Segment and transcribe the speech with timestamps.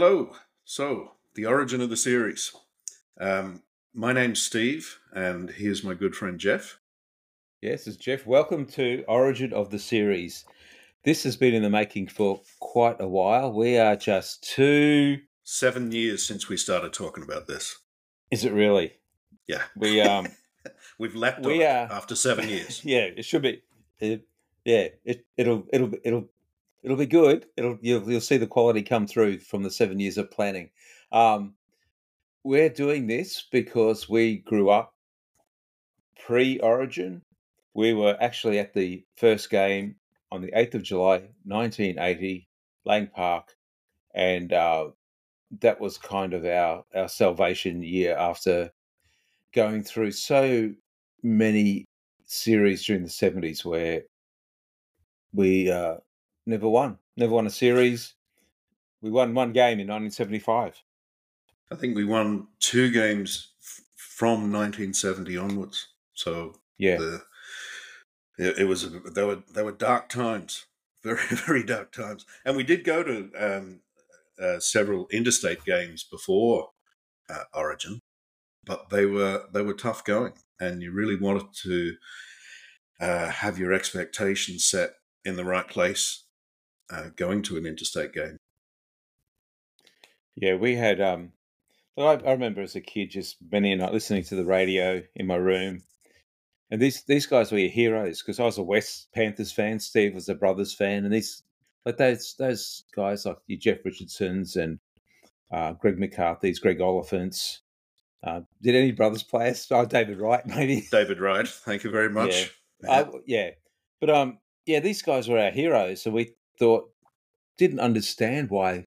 [0.00, 0.30] Hello.
[0.64, 2.52] So, the origin of the series.
[3.20, 6.78] Um, my name's Steve, and here's my good friend Jeff.
[7.60, 8.26] Yes, it's Jeff.
[8.26, 10.46] Welcome to Origin of the Series.
[11.04, 13.52] This has been in the making for quite a while.
[13.52, 15.18] We are just two.
[15.44, 17.76] Seven years since we started talking about this.
[18.30, 18.94] Is it really?
[19.46, 19.64] Yeah.
[19.76, 20.28] We um.
[20.98, 22.82] We've leapt we are after seven years.
[22.86, 23.62] yeah, it should be.
[23.98, 24.26] It,
[24.64, 26.30] yeah, it, it'll it'll it'll
[26.82, 27.46] it'll be good.
[27.56, 30.70] It'll you'll, you'll see the quality come through from the seven years of planning.
[31.12, 31.54] Um,
[32.44, 34.94] we're doing this because we grew up
[36.24, 37.22] pre-Origin.
[37.74, 39.96] We were actually at the first game
[40.32, 42.48] on the eighth of July, nineteen eighty,
[42.84, 43.56] Lang Park,
[44.14, 44.88] and uh,
[45.60, 48.70] that was kind of our our salvation year after
[49.52, 50.72] going through so
[51.22, 51.84] many
[52.24, 54.02] series during the seventies where
[55.32, 55.96] we uh,
[56.50, 56.98] Never won.
[57.16, 58.14] Never won a series.
[59.00, 60.82] We won one game in 1975.
[61.70, 65.86] I think we won two games f- from 1970 onwards.
[66.12, 67.22] So yeah, the,
[68.36, 70.66] it, it, was there were there were dark times,
[71.04, 73.82] very very dark times, and we did go to um,
[74.42, 76.70] uh, several interstate games before
[77.28, 78.00] uh, Origin,
[78.64, 81.94] but they were they were tough going, and you really wanted to
[82.98, 84.94] uh, have your expectations set
[85.24, 86.24] in the right place
[86.90, 88.36] uh, going to an interstate game.
[90.36, 91.00] Yeah, we had.
[91.00, 91.32] Um,
[91.98, 95.26] I, I remember as a kid just many a night listening to the radio in
[95.26, 95.82] my room,
[96.70, 99.78] and these these guys were your heroes because I was a West Panthers fan.
[99.80, 101.42] Steve was a Brothers fan, and these
[101.84, 104.78] like those those guys like your Jeff Richardsons and
[105.52, 107.58] uh, Greg McCarthy's, Greg Oliphants.
[108.22, 109.66] Uh, did any Brothers play us?
[109.70, 110.86] Oh, David Wright, maybe.
[110.90, 112.52] David Wright, thank you very much.
[112.82, 113.10] Yeah, yeah.
[113.26, 113.50] yeah.
[114.00, 116.90] but um, yeah, these guys were our heroes, so we thought
[117.58, 118.84] didn't understand why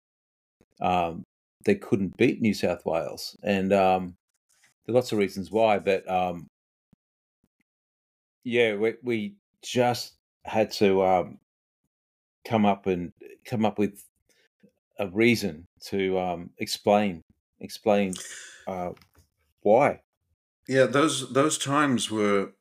[0.80, 1.24] um,
[1.66, 4.16] they couldn't beat New South Wales, and um,
[4.86, 5.80] there are lots of reasons why.
[5.80, 6.48] But um,
[8.44, 10.14] yeah, we, we just
[10.46, 11.40] had to um,
[12.46, 13.12] come up and
[13.46, 14.04] come up with
[15.00, 17.22] a reason to um, explain
[17.60, 18.14] explain
[18.68, 18.92] uh,
[19.62, 20.00] why.
[20.68, 22.52] Yeah, those those times were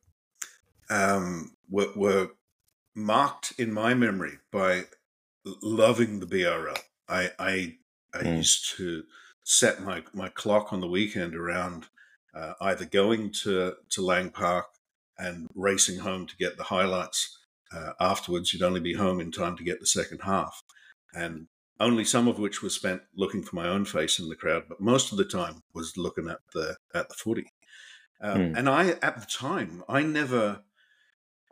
[0.89, 2.29] um, were, were
[2.95, 4.85] marked in my memory by
[5.45, 6.79] loving the BRL.
[7.07, 7.77] I I,
[8.13, 8.37] I mm.
[8.37, 9.03] used to
[9.43, 11.87] set my, my clock on the weekend around
[12.33, 14.65] uh, either going to, to Lang Park
[15.17, 17.37] and racing home to get the highlights.
[17.71, 20.63] Uh, afterwards, you'd only be home in time to get the second half.
[21.13, 21.47] And
[21.79, 24.79] only some of which was spent looking for my own face in the crowd, but
[24.79, 27.51] most of the time was looking at the at the footy.
[28.21, 28.57] Um, mm.
[28.57, 30.61] And I, at the time, I never,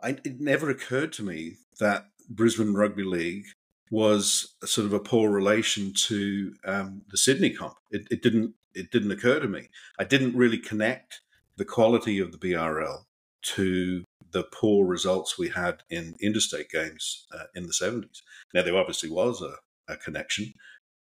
[0.02, 3.44] I, it never occurred to me that Brisbane Rugby League
[3.92, 7.74] was sort of a poor relation to um, the Sydney comp.
[7.90, 9.68] It, it, didn't it didn't occur to me.
[9.98, 11.20] I didn't really connect
[11.58, 13.04] the quality of the BRL
[13.42, 18.22] to the poor results we had in interstate games uh, in the seventies.
[18.54, 19.56] Now there obviously was a,
[19.92, 20.54] a connection,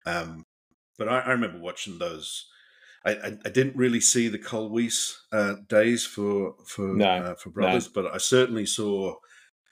[0.06, 0.46] um,
[0.98, 2.48] but I, I, remember watching those.
[3.06, 4.74] I, I, I, didn't really see the Col
[5.34, 8.02] uh, days for for no, uh, for brothers, no.
[8.02, 9.16] but I certainly saw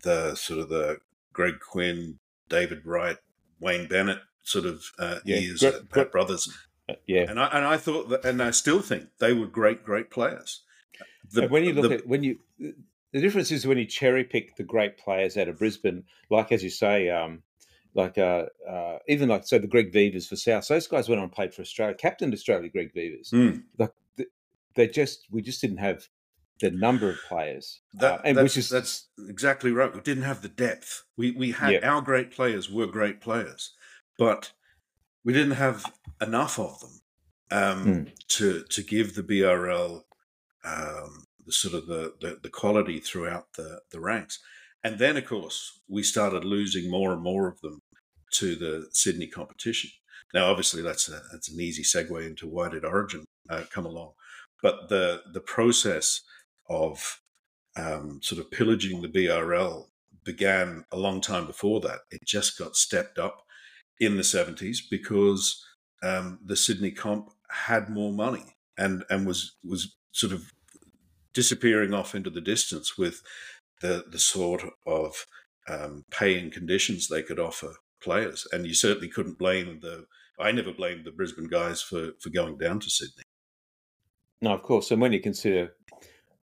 [0.04, 0.98] the sort of the
[1.32, 2.20] Greg Quinn,
[2.50, 3.18] David Wright,
[3.60, 6.56] Wayne Bennett sort of uh, yeah, years great, at, great, Brothers.
[6.88, 9.84] Uh, yeah, and I and I thought that, and I still think they were great,
[9.84, 10.62] great players.
[11.32, 14.56] The, when you look the, at when you the difference is when you cherry pick
[14.56, 17.44] the great players out of Brisbane, like as you say, um,
[17.94, 20.68] like uh, uh, even like so the Greg Veivers for South.
[20.68, 23.32] those guys went on and played for Australia, captained Australia, Greg Veivers.
[23.32, 23.64] Mm.
[23.78, 23.94] Like
[24.76, 26.08] they just we just didn't have
[26.62, 27.82] the number of players.
[27.94, 29.94] That, uh, and which is that's exactly right.
[29.94, 31.04] We didn't have the depth.
[31.18, 31.90] We we had yeah.
[31.90, 33.74] our great players were great players,
[34.18, 34.52] but
[35.24, 35.84] we didn't have
[36.22, 37.02] enough of them
[37.52, 38.12] um, mm.
[38.30, 40.02] to to give the BRL
[40.64, 44.40] um, the sort of the, the, the quality throughout the the ranks.
[44.84, 47.82] And then, of course, we started losing more and more of them
[48.34, 49.90] to the Sydney competition.
[50.34, 54.14] Now, obviously, that's a, that's an easy segue into why did Origin uh, come along,
[54.62, 56.22] but the the process
[56.70, 57.22] of
[57.78, 59.86] um, sort of pillaging the BRL
[60.24, 62.00] began a long time before that.
[62.12, 63.44] It just got stepped up
[64.00, 65.64] in the 70s because
[66.04, 70.52] um, the Sydney comp had more money and and was was sort of
[71.34, 73.22] disappearing off into the distance with
[73.82, 75.26] the the sort of
[75.68, 78.48] um, pay and conditions they could offer players.
[78.52, 80.06] And you certainly couldn't blame the.
[80.40, 83.24] I never blamed the Brisbane guys for for going down to Sydney.
[84.42, 84.92] No, of course.
[84.92, 85.76] And when you consider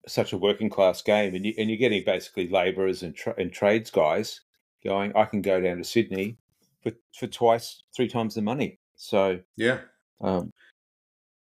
[0.08, 3.52] such a working class game, and you and you're getting basically labourers and tra- and
[3.52, 4.42] trades guys
[4.84, 6.38] going, I can go down to Sydney
[6.84, 8.80] for for twice, three times the money.
[8.96, 9.80] So yeah,
[10.22, 10.52] um,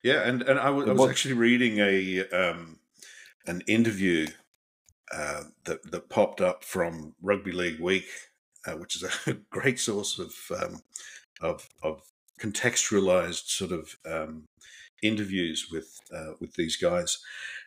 [0.03, 2.79] yeah, and and I was, I actually reading a um,
[3.47, 4.29] an interview
[5.12, 8.06] uh, that that popped up from Rugby League Week,
[8.67, 10.83] uh, which is a great source of um,
[11.41, 12.03] of of
[12.41, 14.45] contextualized sort of um,
[15.03, 17.19] interviews with uh, with these guys,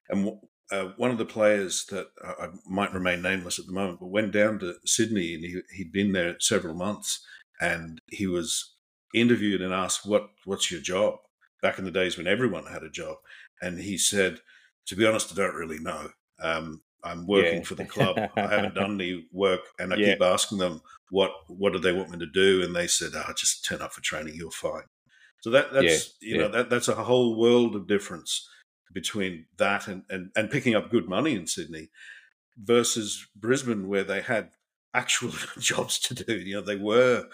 [0.09, 0.39] and
[0.71, 4.31] uh, one of the players that I might remain nameless at the moment, but went
[4.31, 7.25] down to Sydney and he, he'd been there several months,
[7.59, 8.75] and he was
[9.13, 11.15] interviewed and asked, "What what's your job?"
[11.61, 13.17] Back in the days when everyone had a job,
[13.61, 14.39] and he said,
[14.87, 16.09] "To be honest, I don't really know.
[16.41, 17.63] Um, I'm working yeah.
[17.63, 18.17] for the club.
[18.35, 20.13] I haven't done any work, and I yeah.
[20.13, 23.33] keep asking them what what do they want me to do, and they said, "Oh,
[23.35, 24.35] just turn up for training.
[24.35, 24.83] You're fine."
[25.41, 26.35] So that that's yeah.
[26.35, 28.47] you know that that's a whole world of difference
[28.91, 31.89] between that and, and and picking up good money in Sydney
[32.57, 34.51] versus Brisbane, where they had
[34.93, 36.33] actual jobs to do.
[36.33, 37.27] You know, they were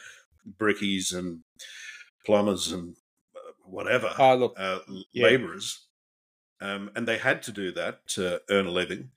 [0.60, 1.42] brickies and
[2.26, 2.96] plumbers and
[3.36, 4.80] uh, whatever, oh, look, uh,
[5.14, 5.24] yeah.
[5.24, 5.86] labourers.
[6.60, 9.12] Um, and they had to do that to earn a living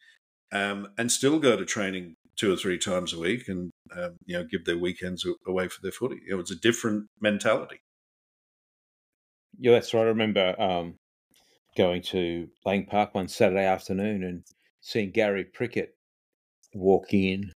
[0.53, 4.37] um, and still go to training two or three times a week and, um, you
[4.37, 6.21] know, give their weekends away for their footy.
[6.29, 7.81] It was a different mentality.
[9.59, 10.03] Yeah, that's right.
[10.03, 10.97] I remember um,
[11.76, 14.44] going to Lang Park one Saturday afternoon and
[14.81, 15.94] seeing Gary Prickett
[16.75, 17.52] walk in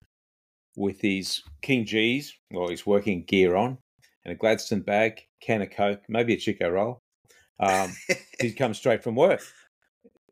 [0.76, 3.78] with his King G's, well, his working gear on,
[4.24, 7.00] and a Gladstone bag, can of Coke, maybe a Chiko roll.
[7.60, 7.94] Um,
[8.40, 9.40] he'd come straight from work.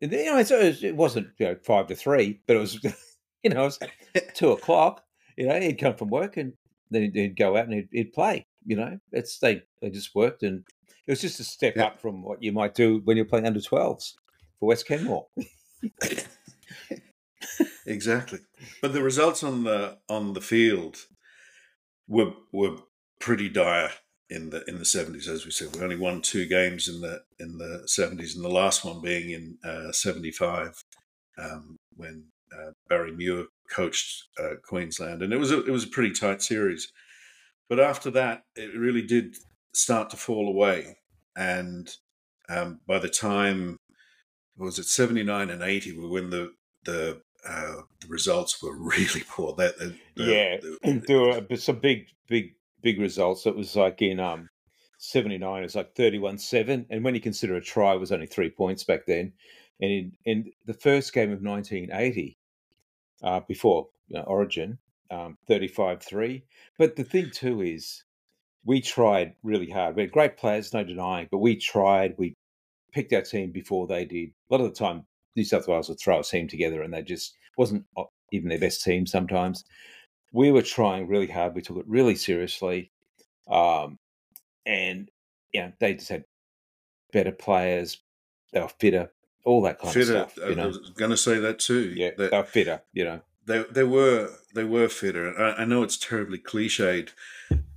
[0.01, 2.83] And, you know, it wasn't you know, five to three, but it was,
[3.43, 3.79] you know, it was
[4.33, 5.03] two o'clock.
[5.37, 6.53] You know, he'd come from work and
[6.91, 8.45] then he'd go out and he'd, he'd play.
[8.65, 10.63] You know, it's they they just worked, and
[11.07, 11.85] it was just a step yeah.
[11.85, 14.13] up from what you might do when you're playing under 12s
[14.59, 15.27] for West Kenmore.
[17.85, 18.39] exactly.
[18.81, 21.05] But the results on the on the field
[22.07, 22.77] were were
[23.19, 23.91] pretty dire
[24.29, 25.75] in the in the seventies, as we said.
[25.75, 29.31] We only won two games in the in the seventies, and the last one being
[29.31, 30.81] in uh, seventy five,
[31.37, 35.89] um, when uh, Barry Muir coached uh, Queensland, and it was a, it was a
[35.89, 36.91] pretty tight series.
[37.69, 39.35] But after that, it really did
[39.73, 40.97] start to fall away,
[41.35, 41.95] and
[42.49, 43.77] um, by the time
[44.57, 46.53] was it seventy nine and eighty, when the
[46.85, 49.53] the uh, the results were really poor.
[49.55, 53.45] That the, yeah, the, there were some big, big, big results.
[53.45, 54.49] It was like in um,
[54.97, 55.59] seventy nine.
[55.59, 58.49] It was like thirty one seven, and when you consider a try was only three
[58.49, 59.33] points back then,
[59.81, 62.37] and in, in the first game of nineteen eighty,
[63.23, 64.77] uh, before you know, Origin,
[65.11, 66.43] um, thirty five three.
[66.77, 68.03] But the thing too is,
[68.65, 69.95] we tried really hard.
[69.95, 72.15] We had great players, no denying, but we tried.
[72.17, 72.35] We
[72.93, 74.29] picked our team before they did.
[74.49, 75.05] A lot of the time,
[75.35, 78.59] New South Wales would throw a team together, and they just wasn't uh, even their
[78.59, 79.65] best team sometimes.
[80.31, 81.55] We were trying really hard.
[81.55, 82.91] We took it really seriously,
[83.49, 83.99] um,
[84.65, 85.09] and
[85.51, 86.23] yeah, they just had
[87.11, 88.01] better players.
[88.53, 89.11] They were fitter,
[89.45, 90.49] all that kind fitter, of stuff.
[90.49, 90.63] You know?
[90.63, 91.93] I was going to say that too.
[91.95, 92.81] Yeah, that, they were fitter.
[92.93, 95.37] You know, they they were they were fitter.
[95.37, 97.09] I, I know it's terribly cliched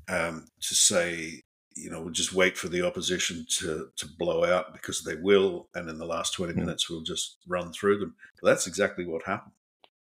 [0.09, 1.43] um, to say
[1.77, 5.69] you know, we'll just wait for the opposition to to blow out because they will,
[5.75, 6.57] and in the last twenty mm.
[6.57, 8.17] minutes we'll just run through them.
[8.41, 9.53] But that's exactly what happened.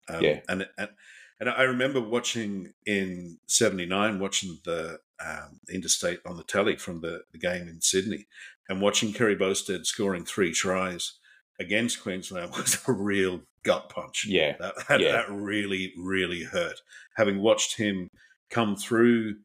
[0.08, 0.90] Um, yeah, and, and
[1.40, 7.22] and I remember watching in '79, watching the um, interstate on the telly from the,
[7.32, 8.28] the game in Sydney,
[8.70, 11.14] and watching Kerry Boustead scoring three tries
[11.60, 14.28] against Queensland was a real gut punch.
[14.28, 15.12] Yeah, that, that, yeah.
[15.14, 16.80] that really really hurt.
[17.18, 18.10] Having watched him
[18.52, 19.38] come through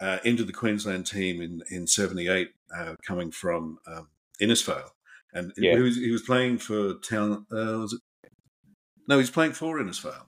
[0.00, 4.08] uh, into the Queensland team in in '78, uh, coming from um,
[4.40, 4.90] Innisfail,
[5.32, 5.74] and yeah.
[5.74, 7.46] he, was, he was playing for Town.
[7.52, 8.30] Uh, was it?
[9.08, 10.26] No, he was playing for Innisfail,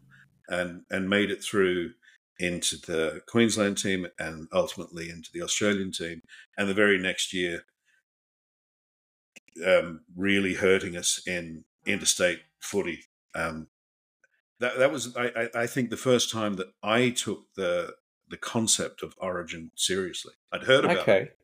[0.49, 1.93] and and made it through
[2.41, 6.23] into the Queensland team and ultimately into the Australian team.
[6.57, 7.65] And the very next year,
[9.65, 13.05] um, really hurting us in interstate footy.
[13.35, 13.69] Um,
[14.59, 17.95] that that was, I, I, think, the first time that I took the
[18.31, 20.33] the concept of Origin seriously.
[20.53, 21.23] I'd heard about okay.
[21.23, 21.39] it.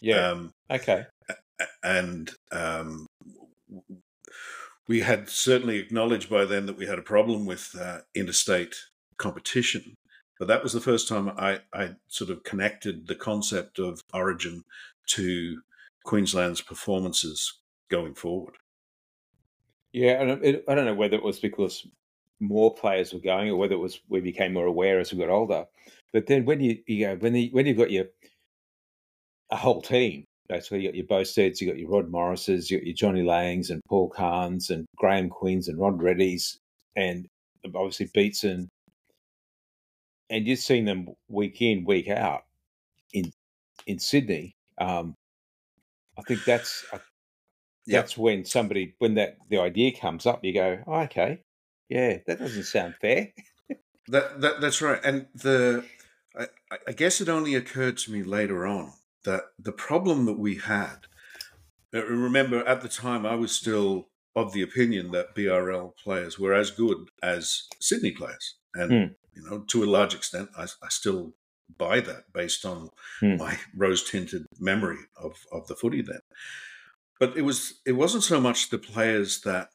[0.00, 0.28] Yeah.
[0.28, 1.06] Um, okay.
[1.82, 3.06] And um,
[4.86, 8.76] we had certainly acknowledged by then that we had a problem with uh, interstate
[9.16, 9.94] competition.
[10.38, 14.62] But that was the first time I, I sort of connected the concept of Origin
[15.08, 15.60] to
[16.04, 17.58] Queensland's performances
[17.90, 18.54] going forward.
[19.92, 21.86] Yeah, and it, I don't know whether it was because
[22.40, 25.28] more players were going or whether it was we became more aware as we got
[25.28, 25.66] older.
[26.12, 28.06] But then when you you go when the, when you've got your
[29.50, 32.86] a whole team, basically you got your Bousteads, you got your Rod Morrises, you got
[32.86, 36.58] your Johnny Langs and Paul Khans and Graham Queens and Rod Reddys
[36.96, 37.26] and
[37.64, 38.68] obviously Beetson,
[40.30, 42.42] and you've seen them week in week out
[43.12, 43.30] in
[43.86, 44.54] in Sydney.
[44.78, 45.14] Um,
[46.18, 47.00] I think that's I,
[47.86, 48.18] that's yep.
[48.18, 51.40] when somebody when that the idea comes up, you go, oh, okay,
[51.88, 53.32] yeah, that doesn't sound fair.
[54.08, 55.84] that, that that's right, and the
[56.36, 56.46] I,
[56.86, 58.92] I guess it only occurred to me later on
[59.24, 61.06] that the problem that we had.
[61.94, 66.54] Uh, remember, at the time, I was still of the opinion that BRL players were
[66.54, 69.14] as good as Sydney players, and mm.
[69.34, 71.34] you know, to a large extent, I, I still
[71.76, 72.90] buy that based on
[73.22, 73.38] mm.
[73.38, 76.20] my rose tinted memory of of the footy then.
[77.18, 79.70] But it was it wasn't so much the players that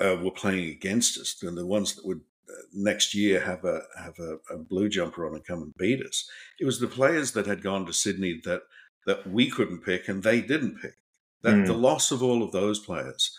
[0.00, 2.29] uh, were playing against us than the ones that would uh,
[2.72, 6.28] next year have a have a, a, blue jumper on and come and beat us.
[6.58, 8.62] It was the players that had gone to Sydney that
[9.06, 10.94] that we couldn't pick and they didn't pick.
[11.42, 11.66] That mm.
[11.66, 13.36] the loss of all of those players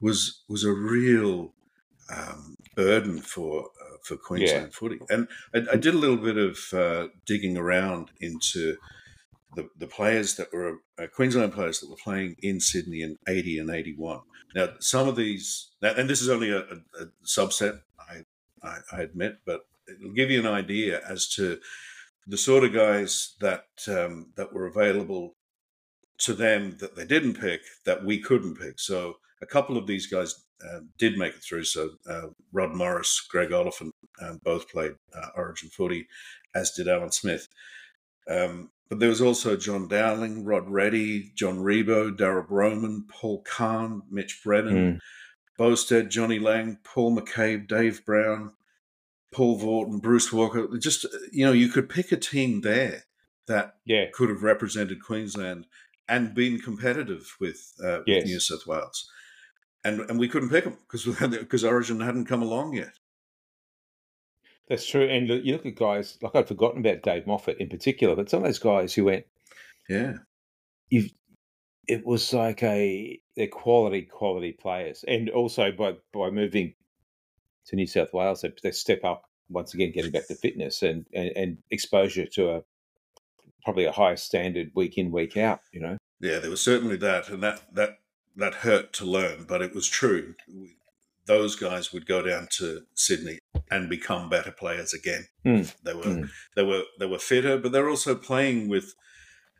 [0.00, 1.54] was was a real
[2.14, 4.78] um, burden for uh, for Queensland yeah.
[4.78, 4.98] footy.
[5.10, 8.76] And I, I, did a little bit of uh, digging around into
[9.54, 13.58] the, the players that were uh, Queensland players that were playing in Sydney in 80
[13.58, 14.20] and 81.
[14.54, 17.80] Now, some of these, and this is only a, a subset,
[18.62, 19.06] I, I,
[19.46, 21.58] but it'll give you an idea as to
[22.26, 25.34] the sort of guys that um, that were available
[26.18, 28.78] to them that they didn't pick that we couldn't pick.
[28.78, 30.34] So a couple of these guys
[30.64, 31.64] uh, did make it through.
[31.64, 36.06] So uh, Rod Morris, Greg Oliphant, uh, both played uh, Origin footy,
[36.54, 37.48] as did Alan Smith.
[38.28, 44.02] Um, but there was also John Dowling, Rod Reddy, John Ribot, Darrell Roman, Paul Khan,
[44.10, 44.98] Mitch Brennan, mm.
[45.58, 48.52] Boustead, Johnny Lang, Paul McCabe, Dave Brown,
[49.32, 50.68] Paul Vautin, Bruce Walker.
[50.78, 53.04] Just, you know, you could pick a team there
[53.46, 54.06] that yeah.
[54.12, 55.66] could have represented Queensland
[56.08, 58.22] and been competitive with, uh, yes.
[58.22, 59.10] with New South Wales.
[59.84, 62.92] And, and we couldn't pick them because because Origin hadn't come along yet.
[64.68, 65.08] That's true.
[65.08, 68.40] And you look at guys like I'd forgotten about Dave Moffat in particular, but some
[68.40, 69.24] of those guys who went,
[69.88, 70.14] yeah,
[70.90, 71.08] you
[71.88, 76.74] it was like a they're quality quality players, and also by by moving
[77.66, 81.06] to New South Wales, they, they step up once again, getting back to fitness and,
[81.14, 82.62] and and exposure to a
[83.64, 85.60] probably a higher standard week in week out.
[85.72, 85.98] You know.
[86.20, 87.98] Yeah, there was certainly that, and that that
[88.36, 90.34] that hurt to learn, but it was true.
[91.26, 93.38] Those guys would go down to Sydney
[93.70, 95.26] and become better players again.
[95.44, 95.74] Mm.
[95.82, 96.30] They were mm.
[96.54, 98.94] they were they were fitter, but they're also playing with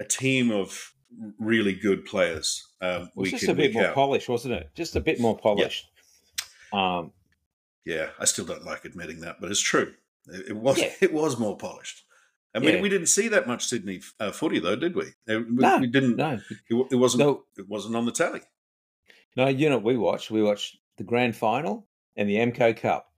[0.00, 0.92] a team of
[1.38, 2.66] really good players.
[2.80, 3.94] Um, it was just a bit more out.
[3.94, 4.70] polished, wasn't it?
[4.74, 5.86] Just a bit more polished.
[6.72, 6.98] Yeah.
[6.98, 7.12] Um,
[7.84, 9.94] yeah, I still don't like admitting that, but it's true.
[10.26, 10.92] It, it was yeah.
[11.00, 12.04] it was more polished.
[12.54, 12.82] I mean, yeah.
[12.82, 15.04] we didn't see that much Sydney uh, footy, though, did we?
[15.26, 16.16] We, no, we didn't.
[16.16, 17.20] No, it, it wasn't.
[17.20, 17.44] No.
[17.56, 18.40] It wasn't on the tally.
[19.36, 20.30] No, you know we watched?
[20.30, 21.86] We watched the grand final
[22.16, 23.12] and the Amco Cup.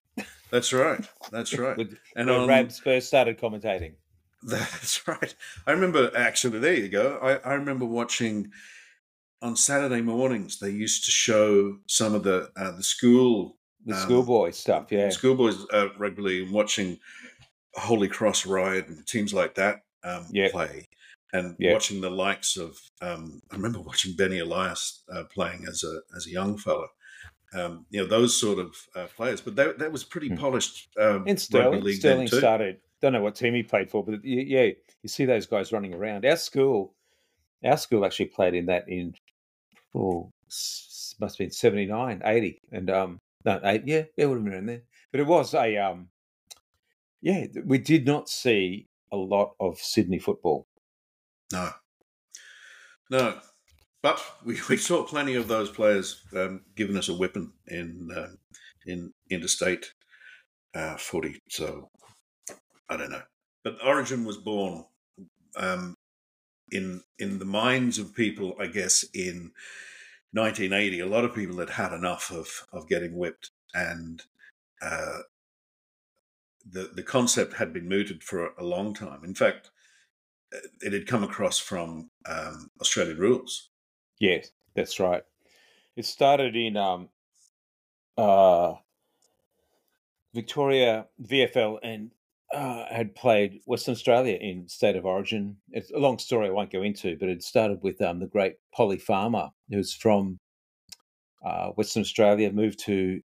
[0.51, 1.03] That's right.
[1.31, 1.77] That's right.
[1.77, 3.95] With, and when Rabs first started commentating.
[4.47, 5.35] That's right.
[5.67, 6.59] I remember actually.
[6.59, 7.19] There you go.
[7.21, 8.51] I, I remember watching
[9.41, 10.59] on Saturday mornings.
[10.59, 14.91] They used to show some of the uh, the school the um, schoolboy stuff.
[14.91, 16.99] Yeah, schoolboys uh, and watching
[17.75, 20.51] Holy Cross Ryde and teams like that um, yep.
[20.51, 20.87] play.
[21.33, 21.73] And yep.
[21.73, 26.27] watching the likes of, um, I remember watching Benny Elias uh, playing as a as
[26.27, 26.87] a young fella,
[27.53, 29.39] um, you know those sort of uh, players.
[29.39, 30.35] But that that was pretty hmm.
[30.35, 30.89] polished.
[30.99, 32.79] Um, and Sterling, Sterling started.
[33.01, 34.69] Don't know what team he played for, but yeah,
[35.01, 36.25] you see those guys running around.
[36.25, 36.93] Our school,
[37.63, 39.13] our school actually played in that in
[39.95, 42.61] oh must have been 79, 80.
[42.71, 44.81] and um no eight yeah it would have been in there.
[45.11, 46.09] But it was a um
[47.21, 50.67] yeah we did not see a lot of Sydney football.
[51.51, 51.69] No,
[53.09, 53.39] no,
[54.01, 58.29] but we, we saw plenty of those players um, giving us a weapon in uh,
[58.85, 59.93] in interstate
[60.73, 61.39] uh, footy.
[61.49, 61.89] So
[62.89, 63.23] I don't know.
[63.63, 64.85] But Origin was born
[65.55, 65.95] um,
[66.71, 69.51] in in the minds of people, I guess, in
[70.33, 70.99] 1980.
[70.99, 74.23] A lot of people had had enough of of getting whipped, and
[74.81, 75.19] uh,
[76.69, 79.23] the the concept had been mooted for a long time.
[79.23, 79.69] In fact,
[80.81, 83.69] it had come across from um, Australian rules
[84.21, 85.23] Yes, that's right.
[85.95, 87.09] It started in um,
[88.15, 88.75] uh,
[90.35, 92.11] Victoria VFL and
[92.53, 95.55] uh, had played Western Australia in State of Origin.
[95.71, 98.55] It's a long story I won't go into, but it started with um, the great
[98.73, 100.39] Polly Farmer, who's from
[101.45, 103.21] uh, Western Australia, moved to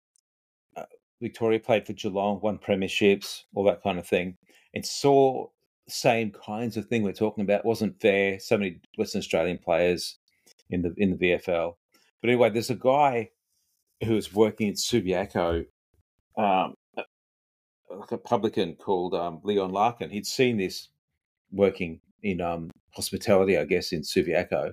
[0.76, 0.84] uh,
[1.20, 4.36] Victoria, played for Geelong, won premierships, all that kind of thing,
[4.74, 5.46] and saw
[5.86, 7.60] the same kinds of thing we're talking about.
[7.60, 8.38] It wasn't fair.
[8.38, 10.18] So many Western Australian players
[10.70, 11.74] in the in the VFL.
[12.20, 13.30] But anyway, there's a guy
[14.04, 15.66] who was working at Subiaco
[16.36, 16.74] um,
[18.10, 20.10] a publican called um, Leon Larkin.
[20.10, 20.88] He'd seen this
[21.50, 24.72] working in um, hospitality, I guess, in Subiaco.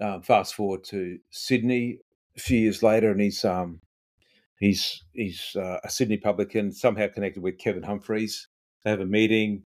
[0.00, 1.98] Um, fast forward to Sydney
[2.36, 3.80] a few years later, and he's um,
[4.58, 8.48] he's he's uh, a Sydney publican, somehow connected with Kevin Humphreys.
[8.84, 9.64] They have a meeting.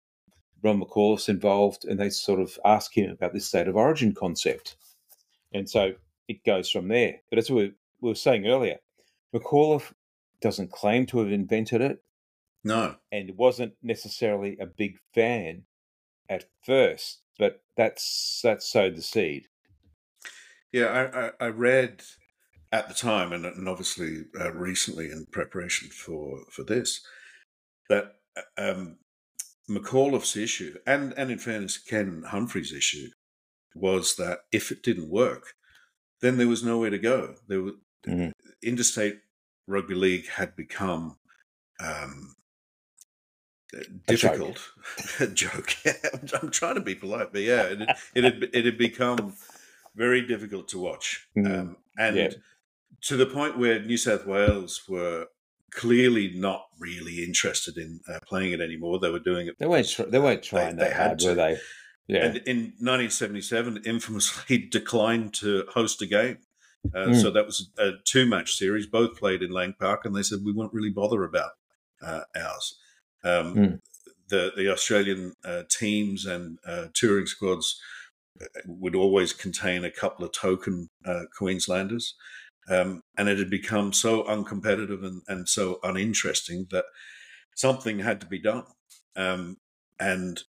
[0.61, 4.75] Ron McAuliffe's involved, and they sort of ask him about this state of origin concept.
[5.53, 5.93] And so
[6.27, 7.15] it goes from there.
[7.29, 8.77] But as we were saying earlier,
[9.33, 9.93] McAuliffe
[10.41, 12.03] doesn't claim to have invented it.
[12.63, 12.95] No.
[13.11, 15.63] And wasn't necessarily a big fan
[16.29, 19.47] at first, but that's that sowed the seed.
[20.71, 22.03] Yeah, I, I, I read
[22.71, 27.01] at the time, and, and obviously uh, recently in preparation for for this,
[27.89, 28.97] that uh, um,
[29.69, 33.09] McAuliffe's issue, and and in fairness, Ken Humphrey's issue,
[33.73, 35.53] was that if it didn't work,
[36.21, 37.35] then there was nowhere to go.
[37.47, 37.73] There was
[38.07, 38.29] mm-hmm.
[38.61, 39.19] interstate
[39.67, 41.17] rugby league had become
[41.79, 42.35] um,
[44.07, 44.59] difficult.
[45.19, 45.75] A joke.
[45.83, 46.33] joke.
[46.41, 47.81] I'm, trying to be polite, but yeah, it,
[48.15, 49.33] it had it had become
[49.95, 51.59] very difficult to watch, mm.
[51.59, 52.29] um, and yeah.
[53.01, 55.27] to the point where New South Wales were
[55.71, 58.99] clearly not really interested in uh, playing it anymore.
[58.99, 59.57] They were doing it.
[59.59, 59.89] They weren't.
[59.89, 60.77] Tr- they weren't trying.
[60.77, 61.27] They, they had hard, to.
[61.29, 61.57] Were they?
[62.07, 62.25] Yeah.
[62.25, 66.39] And in 1977, infamously declined to host a game.
[66.95, 67.21] Uh, mm.
[67.21, 70.39] So that was a two match series, both played in Lang Park, and they said
[70.43, 71.51] we won't really bother about
[72.01, 72.79] uh, ours.
[73.23, 73.79] Um, mm.
[74.29, 77.79] the, the Australian uh, teams and uh, touring squads
[78.41, 82.15] uh, would always contain a couple of token uh, Queenslanders.
[82.69, 86.85] Um, and it had become so uncompetitive and, and so uninteresting that
[87.55, 88.63] something had to be done.
[89.15, 89.57] Um,
[89.99, 90.43] and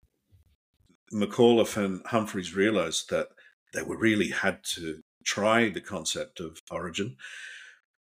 [1.12, 3.28] McAuliffe and Humphreys realized that
[3.72, 7.16] they were really had to try the concept of origin.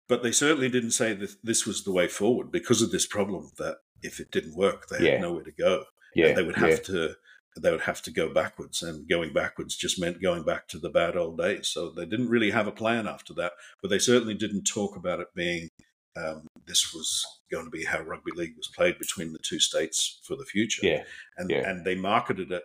[0.07, 3.51] But they certainly didn't say that this was the way forward because of this problem
[3.57, 5.11] that if it didn't work, they yeah.
[5.13, 5.85] had nowhere to go.
[6.15, 6.27] Yeah.
[6.27, 6.75] And they would have yeah.
[6.77, 7.15] to
[7.59, 10.89] they would have to go backwards and going backwards just meant going back to the
[10.89, 11.69] bad old days.
[11.69, 15.19] So they didn't really have a plan after that, but they certainly didn't talk about
[15.19, 15.69] it being
[16.15, 20.19] um, this was going to be how rugby league was played between the two states
[20.23, 20.85] for the future.
[20.85, 21.03] Yeah.
[21.37, 21.69] And, yeah.
[21.69, 22.63] and they marketed it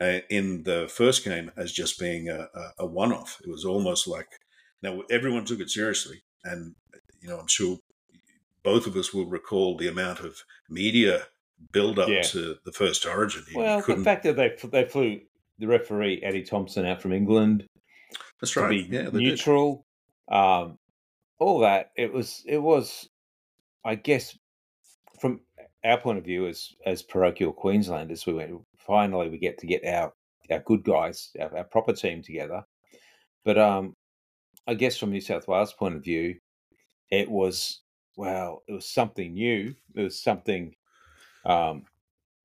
[0.00, 3.40] uh, in the first game as just being a, a, a one off.
[3.44, 4.28] It was almost like
[4.82, 6.74] now everyone took it seriously, and
[7.20, 7.78] you know I'm sure
[8.62, 11.24] both of us will recall the amount of media
[11.72, 12.22] build up yeah.
[12.22, 13.42] to the first Origin.
[13.54, 15.20] well, the fact that they they flew
[15.58, 17.66] the referee Eddie Thompson out from England.
[18.40, 18.86] That's right.
[18.88, 19.84] yeah, neutral.
[20.30, 20.78] Um,
[21.38, 22.42] all that it was.
[22.46, 23.08] It was,
[23.84, 24.38] I guess,
[25.20, 25.40] from
[25.84, 29.84] our point of view as as parochial Queenslanders, we went finally we get to get
[29.84, 30.12] our
[30.50, 32.62] our good guys, our, our proper team together.
[33.44, 33.94] But um,
[34.66, 36.36] I guess from New South Wales' point of view,
[37.10, 37.80] it was
[38.18, 39.76] well, it was something new.
[39.94, 40.74] It was something
[41.46, 41.84] um,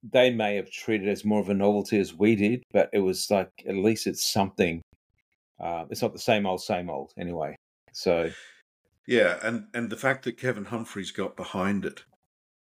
[0.03, 3.31] they may have treated as more of a novelty as we did, but it was
[3.31, 4.83] like at least it's something.
[5.59, 7.55] Uh, it's not the same old, same old anyway.
[7.91, 8.29] So,
[9.07, 12.03] yeah, and and the fact that Kevin Humphreys got behind it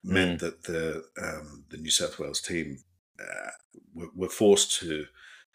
[0.05, 0.44] meant mm.
[0.44, 2.79] that the um, the New South Wales team
[3.20, 3.51] uh,
[3.92, 5.07] were, were, forced to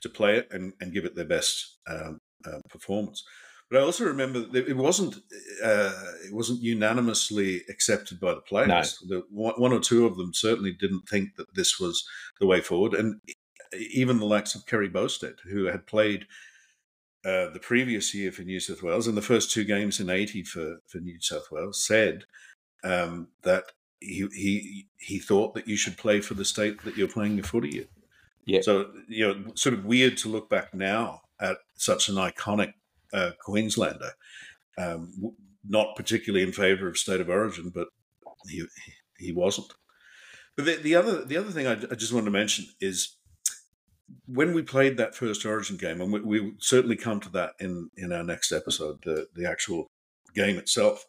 [0.02, 3.24] to play it and, and give it their best um, uh, performance.
[3.70, 5.16] But I also remember that it wasn't
[5.64, 5.94] uh,
[6.26, 9.00] it wasn't unanimously accepted by the players.
[9.04, 9.18] No.
[9.18, 12.08] The, one or two of them certainly didn't think that this was
[12.40, 13.22] the way forward, and
[13.74, 16.28] even the likes of Kerry Boustead, who had played
[17.26, 20.44] uh, the previous year for New South Wales in the first two games in eighty
[20.44, 22.26] for for New South Wales, said
[22.84, 27.08] um, that he he he thought that you should play for the state that you're
[27.08, 27.88] playing your footy in.
[28.46, 28.62] Yeah.
[28.62, 32.74] So you know, sort of weird to look back now at such an iconic
[33.16, 34.12] uh, Queenslander.
[34.78, 35.12] Um,
[35.68, 37.88] not particularly in favour of state of origin, but
[38.48, 38.66] he
[39.18, 39.74] he wasn't.
[40.56, 43.18] But the, the other the other thing I, I, just wanted to mention is
[44.28, 47.90] when we played that first origin game, and we, we certainly come to that in
[47.98, 49.88] in our next episode, the the actual
[50.34, 51.06] game itself.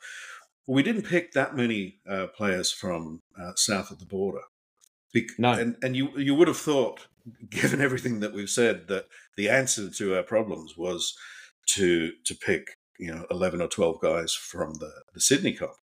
[0.69, 4.41] We didn't pick that many uh, players from uh, south of the border.
[5.13, 5.53] Be- no.
[5.53, 7.07] And, and you, you would have thought,
[7.51, 11.17] given everything that we've said, that the answer to our problems was
[11.67, 15.77] to to pick you know eleven or twelve guys from the the Sydney Cup,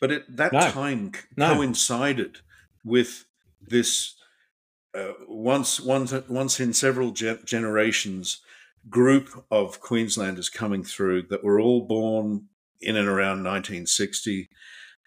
[0.00, 0.70] but at that no.
[0.70, 1.54] time no.
[1.54, 2.38] coincided
[2.84, 3.24] with
[3.60, 4.14] this
[4.96, 8.40] uh, once once once in several ge- generations
[8.88, 12.48] group of Queenslanders coming through that were all born
[12.80, 14.48] in and around 1960.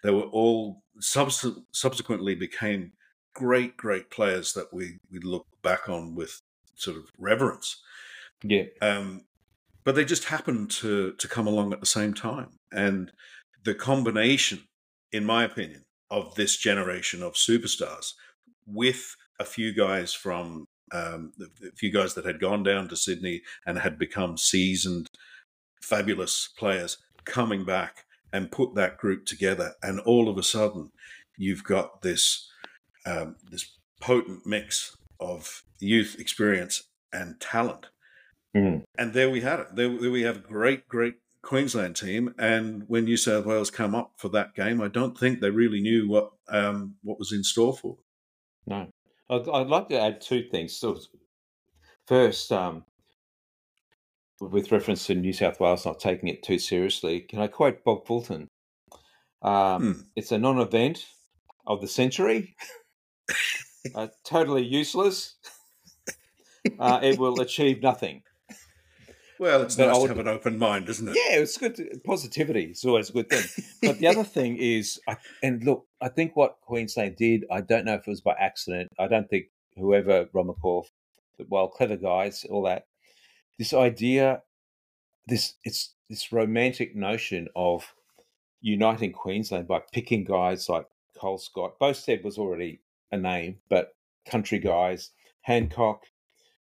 [0.02, 2.92] They were all subs- subsequently became
[3.34, 6.42] great, great players that we we look back on with
[6.74, 7.80] sort of reverence.
[8.42, 8.64] Yeah.
[8.80, 9.24] Um,
[9.88, 13.10] but they just happened to to come along at the same time, and
[13.64, 14.64] the combination,
[15.12, 18.12] in my opinion, of this generation of superstars
[18.66, 23.40] with a few guys from um, a few guys that had gone down to Sydney
[23.64, 25.06] and had become seasoned,
[25.80, 30.90] fabulous players coming back and put that group together, and all of a sudden,
[31.38, 32.46] you've got this
[33.06, 37.86] um, this potent mix of youth experience and talent.
[38.58, 38.82] Mm.
[38.98, 39.76] And there we had it.
[39.76, 42.34] There, there we have a great, great Queensland team.
[42.38, 45.80] And when New South Wales come up for that game, I don't think they really
[45.80, 48.04] knew what um, what was in store for them.
[48.66, 48.88] No.
[49.30, 50.76] I'd, I'd like to add two things.
[50.76, 50.98] So,
[52.06, 52.84] first, um,
[54.40, 58.06] with reference to New South Wales not taking it too seriously, can I quote Bob
[58.06, 58.48] Fulton?
[59.42, 60.00] Um, Hmm.
[60.16, 61.06] It's a non event
[61.66, 62.56] of the century,
[63.94, 65.34] uh, totally useless.
[66.78, 68.22] Uh, it will achieve nothing.
[69.38, 71.16] Well, it's But nice would- to have an open mind, isn't it?
[71.16, 71.76] Yeah, it's good.
[71.76, 73.64] To, positivity is always a good thing.
[73.82, 77.84] But the other thing is, I, and look, I think what Queensland did, I don't
[77.84, 78.90] know if it was by accident.
[78.98, 79.46] I don't think
[79.76, 80.84] whoever McCaw,
[81.48, 82.86] well, clever guys, all that.
[83.58, 84.42] This idea,
[85.26, 87.92] this it's this romantic notion of
[88.60, 91.78] uniting Queensland by picking guys like Cole Scott.
[91.80, 92.80] Boustead was already
[93.12, 93.94] a name, but
[94.28, 95.10] country guys,
[95.42, 96.02] Hancock,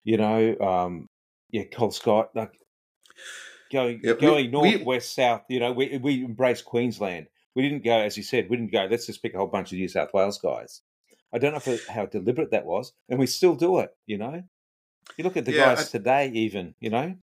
[0.03, 1.09] you know, um,
[1.51, 2.53] yeah, Cole Scott, like
[3.73, 5.43] going Yeah, we- going north, we- west, south.
[5.49, 7.27] You know, we we embraced Queensland.
[7.55, 8.87] We didn't go, as you said, we didn't go.
[8.91, 10.83] Let's just pick a whole bunch of New South Wales guys.
[11.33, 13.95] I don't know if how deliberate that was, and we still do it.
[14.07, 14.43] You know,
[15.17, 16.29] you look at the Yeah, guys I- today.
[16.35, 17.17] Even you know,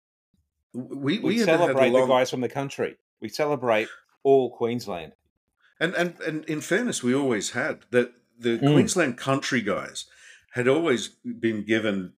[0.75, 2.97] We, we, we had had a celebrate long- the guys from the country.
[3.21, 3.89] We celebrate
[4.23, 5.13] all Queensland.
[5.81, 8.73] And, and and in fairness, we always had that the Mm.
[8.75, 10.07] Queensland country guys
[10.53, 12.13] had always been given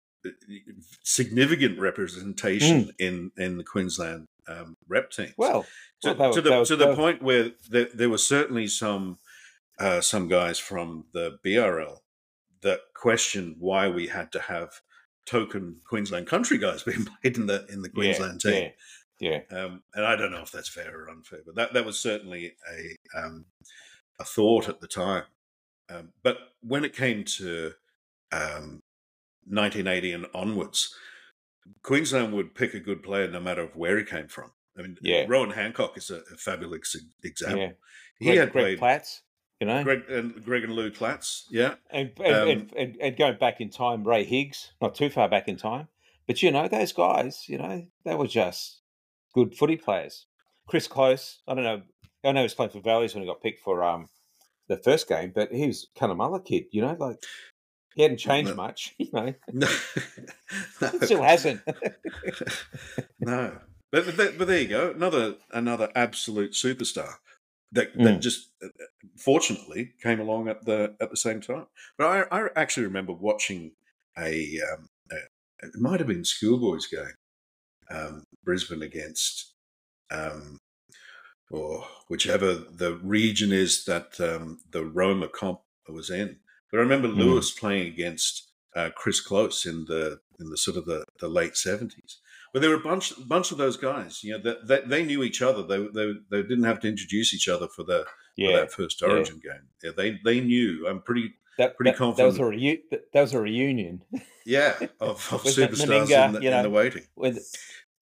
[1.04, 5.34] significant representation in in the Queensland um, rep team.
[5.38, 5.66] Well,
[6.02, 9.18] to, well, were- to the to the point where there, there were certainly some
[9.80, 12.00] uh, some guys from the BRL
[12.62, 14.82] that questioned why we had to have
[15.26, 18.72] token Queensland country guys being played in the in the Queensland yeah, team.
[19.22, 22.00] Yeah, Um, and I don't know if that's fair or unfair, but that, that was
[22.00, 23.46] certainly a um,
[24.18, 25.24] a thought at the time.
[25.90, 27.74] Um, but when it came to
[28.32, 28.82] um,
[29.50, 30.96] 1980 and onwards,
[31.84, 34.52] Queensland would pick a good player no matter where he came from.
[34.78, 35.26] I mean, Yeah.
[35.28, 37.60] Rowan Hancock is a, a fabulous example.
[37.60, 37.72] yeah.
[38.20, 39.22] He Greg, had Greg played Platts,
[39.60, 43.18] you know, Greg and Greg and Lou Platts, yeah, and, and, um, and, and, and
[43.18, 45.88] going back in time, Ray Higgs, not too far back in time,
[46.28, 48.82] but you know those guys, you know, they were just
[49.34, 50.26] good footy players.
[50.68, 51.82] Chris Close, I don't know,
[52.24, 54.10] I know he was playing for Valleys when he got picked for um
[54.68, 57.24] the first game, but he was kind of Cunnamulla kid, you know, like
[58.00, 58.56] he hadn't changed No.
[58.56, 59.68] much, you know, no,
[60.92, 61.62] he still hasn't.
[63.20, 63.58] no.
[63.92, 67.16] But, but but there you go, another another absolute superstar
[67.74, 68.22] that that Mm.
[68.22, 68.68] just uh,
[69.18, 71.66] fortunately came along at the at the same time.
[71.98, 73.74] But I, I actually remember watching
[74.18, 75.16] a, um, a
[75.66, 77.16] it might have been schoolboys game,
[77.90, 79.52] um, Brisbane against
[80.10, 80.58] um,
[81.52, 85.60] or whichever the region is that um, the Roma comp
[85.90, 86.38] was in.
[86.72, 87.18] But I remember Mm.
[87.18, 91.58] Lewis playing against uh, Chris Close in the in the sort of the, the late
[91.58, 92.20] seventies.
[92.54, 94.24] But there were a bunch bunch of those guys.
[94.24, 95.64] You know, that, that they knew each other.
[95.64, 99.02] They, they they didn't have to introduce each other for the for Yeah, that first
[99.04, 99.68] Origin game.
[99.84, 100.88] Yeah, they they knew.
[100.88, 102.82] I'm pretty that, pretty that, that was a confident.
[102.92, 104.02] reu- that, was a reunion
[104.46, 107.04] yeah of, of superstars Meninga, in, the, you in the waiting.
[107.16, 107.38] when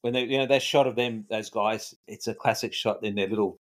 [0.02, 1.96] when they you know that shot of them those guys.
[2.08, 3.60] It's a classic shot in their little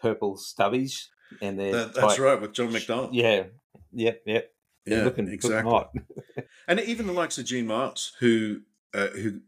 [0.00, 1.08] purple stubbies
[1.42, 3.14] and their That, that's right with John McDonald.
[3.14, 3.44] Yeah,
[3.92, 4.40] yeah, yeah.
[4.86, 5.72] yeah, looking, exactly.
[5.72, 6.02] looking.
[6.68, 8.60] And even the likes of Gene Miles, who
[8.94, 9.40] uh, who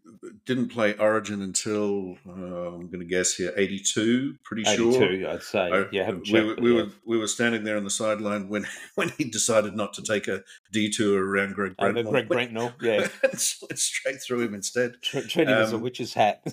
[0.45, 2.33] didn't play Origin until uh,
[2.75, 5.03] I'm going to guess here, 82, pretty sure.
[5.05, 5.59] Eighty-two, I'd say.
[5.61, 6.83] I- yeah, haven't we, checked, were, we, yeah.
[6.83, 10.29] were, we were standing there on the sideline when, when he decided not to take
[10.29, 12.09] a detour around Greg Uh, Brent.
[12.11, 14.95] Greg Brentnall, yeah, straight through him instead.
[15.03, 16.47] Tr- treat him as a Um, witch's hat.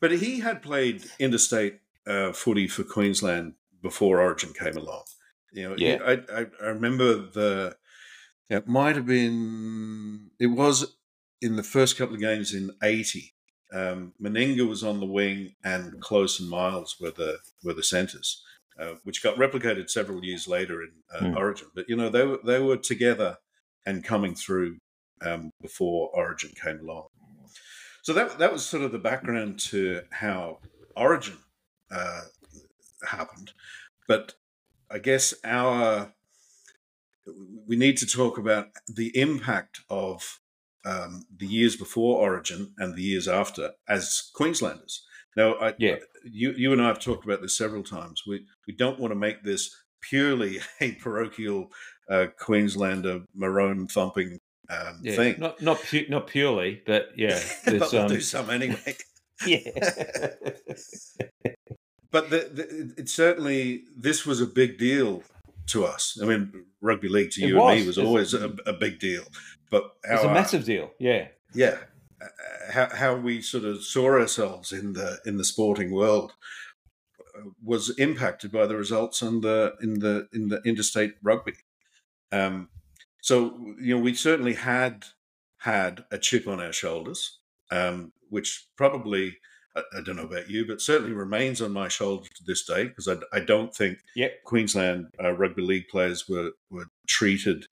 [0.00, 5.02] But he had played interstate uh, footy for Queensland before Origin came along.
[5.52, 5.98] You know, Yeah.
[6.04, 7.76] I, I, I remember the.
[8.50, 10.30] It might have been.
[10.38, 10.96] It was
[11.40, 13.34] in the first couple of games in '80.
[13.72, 18.42] Um, Meninga was on the wing, and Close and Miles were the were the centres.
[18.80, 21.36] uh, which got replicated several years later in uh, Mm.
[21.36, 21.68] Origin.
[21.74, 23.36] But you know, they were they were together
[23.86, 24.78] and coming through
[25.20, 27.08] um, before Origin came along.
[28.02, 30.58] So that that was sort of the background to how
[30.96, 31.36] Origin
[31.90, 32.22] uh,
[33.06, 33.52] happened.
[34.08, 34.34] But
[34.92, 36.12] I guess our
[37.66, 40.40] we need to talk about the impact of
[40.84, 45.04] um, the years before Origin and the years after as Queenslanders.
[45.36, 45.96] Now, I, Yeah.
[46.24, 48.22] you you and I have talked about this several times.
[48.26, 51.70] We we don't want to make this purely a parochial
[52.10, 57.92] uh, Queenslander maroon thumping um, Yeah, thing, not not pu- not purely, but yeah, but
[57.92, 58.96] we'll um, do some anyway.
[59.46, 59.60] yeah,
[62.12, 65.22] But the, the, it certainly this was a big deal
[65.68, 66.18] to us.
[66.22, 67.96] I mean, rugby league to It you and me was.
[67.96, 69.24] was always a, a big deal.
[69.70, 70.90] But it's our, a massive deal.
[70.98, 71.78] Yeah, yeah,
[72.70, 76.34] how, how we sort of saw ourselves in the in the sporting world
[77.34, 81.54] uh, was impacted by the results in the in the in the interstate rugby.
[82.30, 82.68] Um,
[83.22, 85.06] so you know, we certainly had
[85.58, 87.38] had a chip on our shoulders,
[87.70, 89.38] um, which probably
[89.76, 92.84] I, I don't know about you, but certainly remains on my shoulder to this day
[92.84, 94.42] because I, I don't think Yep.
[94.44, 97.66] Queensland uh, rugby league players were were treated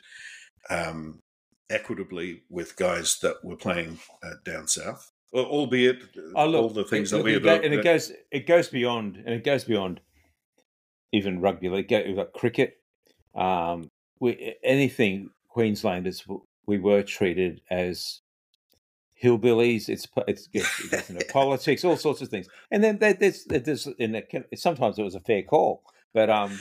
[0.69, 1.21] um,
[1.69, 6.03] equitably with guys that were playing uh, down south, Al- albeit
[6.35, 7.65] Oh, look, all the things it, that we it go- have.
[7.65, 10.01] and it goes it goes beyond and it goes beyond
[11.13, 11.91] even rugby league.
[11.91, 12.75] We've got cricket.
[13.35, 13.89] Um,
[14.21, 16.25] we anything Queenslanders
[16.67, 18.21] we were treated as
[19.23, 19.89] hillbillies.
[19.89, 23.45] It's it's, it's, it gets into politics, all sorts of things, and then there- there's
[23.45, 25.83] there's and it sometimes it was a fair call,
[26.15, 26.59] but um,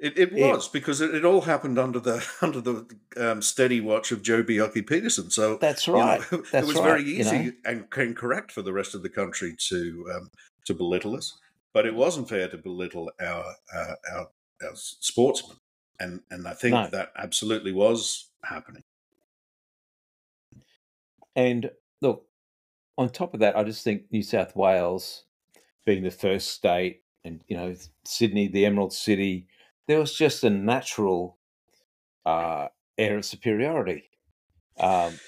[0.00, 4.12] It, it was because it, it all happened under the under the um, steady watch
[4.12, 5.30] of Joh Bjelke-Petersen.
[5.30, 6.20] So that's you know, right.
[6.32, 7.52] it was right, very you easy know.
[7.64, 10.30] and, and correct for the rest of the country to um,
[10.66, 11.36] to belittle us,
[11.74, 13.44] but it wasn't fair to belittle our
[13.74, 14.26] uh, our,
[14.62, 15.56] our sportsmen,
[15.98, 16.88] and and I think No.
[16.92, 18.84] that absolutely was happening.
[21.34, 22.26] And look,
[22.96, 25.24] on top of that, I just think New South Wales
[25.84, 29.46] being the first state, and you know Sydney, the Emerald City,
[29.86, 31.38] there was just a natural
[32.26, 34.10] uh, air of superiority,
[34.78, 35.18] um,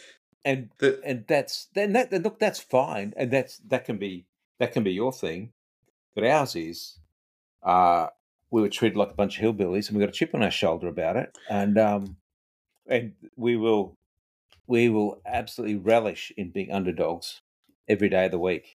[0.45, 4.27] and The, and that's then that look that's fine, and that's that can be
[4.59, 5.53] that can be your thing,
[6.15, 6.99] but ours is.
[7.63, 8.09] Uh,
[8.51, 10.51] we were treated like a bunch of hillbillies, and we got a chip on our
[10.51, 12.17] shoulder about it, and um,
[12.89, 13.97] and we will
[14.71, 17.43] we will absolutely relish in being underdogs
[17.89, 18.77] every day of the week.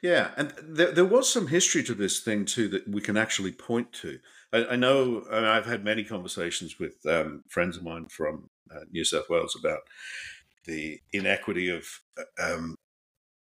[0.00, 3.50] Yeah, and there, there was some history to this thing too that we can actually
[3.50, 4.20] point to.
[4.52, 8.84] I, I know mean, I've had many conversations with um, friends of mine from uh,
[8.92, 9.80] New South Wales about
[10.66, 11.84] the inequity of
[12.16, 12.76] uh, um,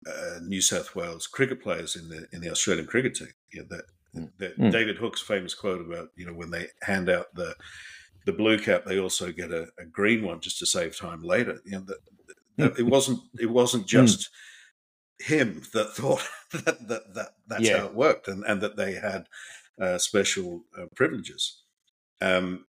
[0.05, 3.29] uh, New South Wales cricket players in the in the Australian cricket team.
[3.53, 4.31] You know, that, Mm.
[4.39, 4.71] that Mm.
[4.71, 7.57] David Hookes' famous quote about you know when they hand out the
[8.27, 11.61] the blue cap, they also get a, a green one just to save time later.
[11.65, 11.99] You know, that,
[12.59, 14.29] that it wasn't it wasn't just
[15.19, 17.79] him that thought that, that, that that's Yeah.
[17.81, 19.27] how it worked and, and that they had
[19.81, 21.63] uh, special uh, privileges.
[22.21, 22.67] Um,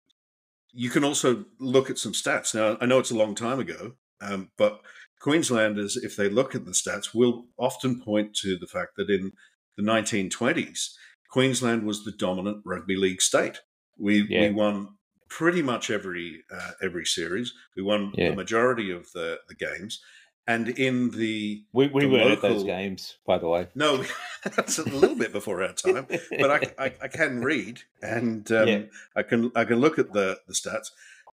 [0.72, 2.54] you can also look at some stats.
[2.54, 4.80] Now, I know it's a long time ago, um, but
[5.20, 9.32] Queenslanders, if they look at the stats, will often point to the fact that in
[9.76, 10.90] the 1920s,
[11.30, 13.60] Queensland was the dominant rugby league state.
[13.98, 14.48] We, Yeah.
[14.48, 14.96] we won
[15.30, 17.54] pretty much every uh, every series.
[17.76, 18.30] We won Yeah.
[18.30, 20.00] the majority of the, the games.
[20.46, 23.68] And in the We we The weren't at those games, by the way.
[23.74, 24.04] no,
[24.56, 26.06] that's a little bit before our time,
[26.38, 28.82] but I, I, I can read and um, Yeah.
[29.14, 30.90] I can I can look at the, the stats.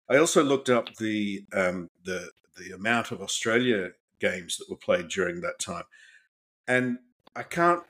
[0.08, 5.08] I also looked up the um, the the amount of Australia games that were played
[5.08, 5.84] during that time,
[6.68, 6.98] and
[7.34, 7.82] I can't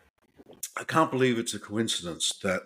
[0.77, 2.63] I can't believe it's a coincidence that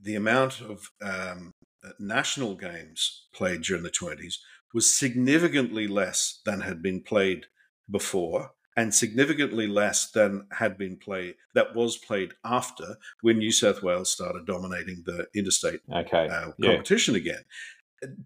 [0.00, 1.52] the amount of um,
[1.98, 4.40] national games played during the twenties
[4.74, 7.46] was significantly less than had been played
[7.90, 13.82] before and significantly less than had been played that was played after when New South
[13.82, 16.28] Wales started dominating the interstate Okay.
[16.28, 16.70] uh, yeah.
[16.70, 17.44] competition again.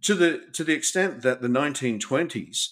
[0.03, 2.69] To the to the extent that the 1920s,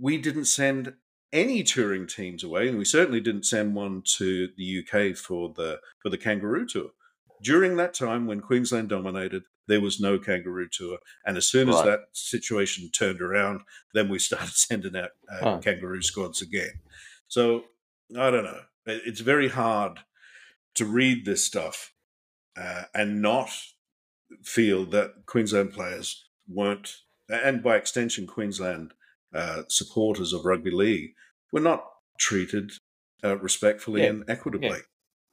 [0.00, 0.94] we didn't send
[1.30, 5.80] any touring teams away, and we certainly didn't send one to the UK for the
[6.02, 6.90] for the Kangaroo Tour.
[7.42, 11.76] During that time, when Queensland dominated, there was no Kangaroo Tour, and as soon as
[11.76, 11.86] Right.
[11.86, 13.60] that situation turned around,
[13.94, 15.58] then we started sending out uh, Oh.
[15.58, 16.80] Kangaroo squads again.
[17.28, 17.64] So
[18.18, 18.62] I don't know.
[18.86, 20.00] It's very hard
[20.74, 21.92] to read this stuff
[22.56, 23.50] uh, and not
[24.42, 26.96] feel that Queensland players weren't,
[27.28, 28.94] and by extension, Queensland
[29.34, 31.12] uh, supporters of rugby league
[31.52, 31.84] were not
[32.18, 32.72] treated
[33.22, 34.08] uh, respectfully Yeah.
[34.10, 34.80] and equitably.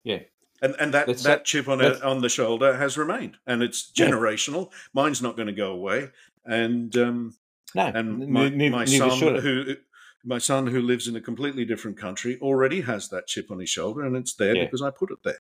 [0.04, 0.20] Yeah.
[0.62, 3.62] And and that Let's that say- chip on let's- on the shoulder has remained, and
[3.64, 4.08] it's Yeah.
[4.08, 4.72] generational.
[4.94, 6.10] Mine's not going to go away,
[6.46, 7.36] and um,
[7.74, 9.76] No, and my, neither, my son who
[10.24, 13.70] my son who lives in a completely different country already has that chip on his
[13.70, 14.64] shoulder, and it's there Yeah.
[14.66, 15.40] because I put it there,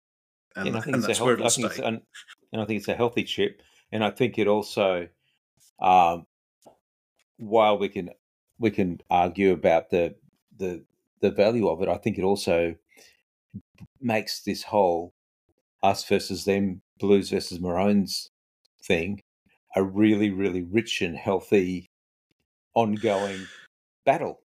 [0.55, 1.85] and, and I think and that's a where it'll I think it's stay.
[1.85, 2.01] an,
[2.51, 5.07] and I think it's a healthy chip, and I think it also,
[5.79, 6.27] um,
[7.37, 8.09] while we can
[8.59, 10.15] we can argue about the
[10.57, 10.83] the
[11.21, 12.75] the value of it, I think it also
[14.01, 15.13] makes this whole
[15.83, 18.29] us versus them, blues versus maroons
[18.83, 19.21] thing
[19.75, 21.89] a really really rich and healthy
[22.75, 23.47] ongoing
[24.05, 24.41] battle.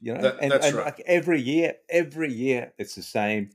[0.00, 0.86] You know, That- and, and right.
[0.86, 3.50] like every year, every year it's the same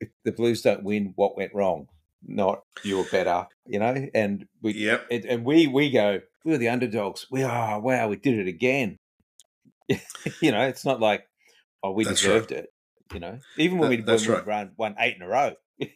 [0.00, 1.88] if the Blues don't win, what went wrong?
[2.26, 4.08] Not you were better, you know.
[4.14, 5.06] And we Yep.
[5.10, 7.26] and, and we we go, we were the underdogs.
[7.30, 8.96] We are wow, we did it again.
[9.88, 11.26] you know, it's not like
[11.82, 12.71] oh we That's deserved it.
[13.12, 14.46] You know, even when That- we when right.
[14.46, 15.88] run won eight in a row, we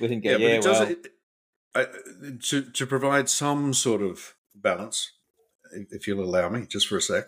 [0.00, 0.30] didn't go.
[0.32, 1.08] Yeah, Yeah, it well, it,
[1.74, 1.86] I,
[2.48, 5.12] to to provide some sort of balance,
[5.90, 7.24] if you'll allow me, just for a sec.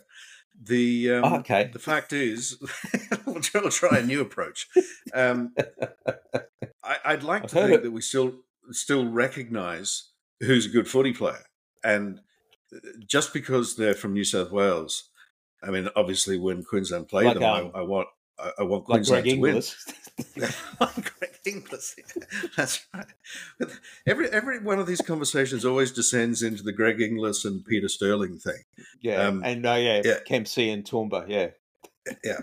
[0.60, 1.68] The um, Oh, okay.
[1.72, 2.58] the fact is,
[3.26, 4.68] we'll try, a new approach.
[5.12, 5.52] Um,
[6.84, 7.82] I, I'd like I've to think it.
[7.82, 11.44] that we still still recognise who's a good footy player,
[11.82, 12.20] and
[12.72, 15.10] uh, just because they're from New South Wales,
[15.62, 18.88] I mean, obviously, when Queensland play Like, them, um, I, I want I, I want
[18.88, 19.50] like Greg to win.
[19.56, 19.92] Inglis.
[20.78, 21.96] Greg Inglis.
[22.56, 23.06] That's right.
[23.58, 23.70] But
[24.06, 28.38] Every every one of these conversations always descends into the Greg Inglis and Peter Sterling
[28.38, 28.62] thing.
[29.00, 30.18] yeah, Um, and uh, yeah, yeah.
[30.26, 31.26] Kempsey and Toowoomba.
[31.28, 31.48] Yeah,
[32.24, 32.40] Yeah,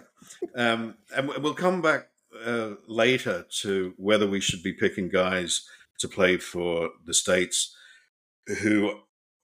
[0.55, 2.07] um, and we- we'll come back
[2.45, 5.61] uh, later to whether we should be picking guys
[5.99, 7.75] to play for the states
[8.61, 8.91] who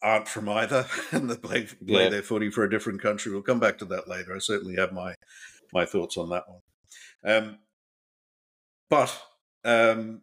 [0.02, 2.10] aren't from either and they play play Yeah.
[2.10, 3.32] their footy for a different country.
[3.32, 4.36] We'll come back to that later.
[4.36, 5.16] I certainly have my
[5.74, 6.62] my thoughts on that one.
[7.24, 7.58] Um,
[8.90, 9.22] but
[9.66, 10.22] um,